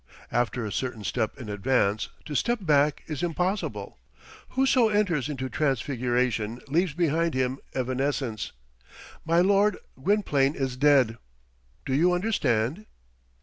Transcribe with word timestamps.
After 0.31 0.65
a 0.65 0.71
certain 0.71 1.03
step 1.03 1.37
in 1.39 1.47
advance, 1.47 2.09
to 2.25 2.33
step 2.33 2.57
back 2.59 3.03
is 3.05 3.21
impossible. 3.21 3.99
Whoso 4.53 4.89
enters 4.89 5.29
into 5.29 5.47
transfiguration, 5.47 6.59
leaves 6.67 6.95
behind 6.95 7.35
him 7.35 7.59
evanescence. 7.75 8.51
My 9.25 9.41
lord, 9.41 9.77
Gwynplaine 10.01 10.55
is 10.55 10.75
dead. 10.75 11.19
Do 11.85 11.93
you 11.93 12.13
understand?" 12.13 12.87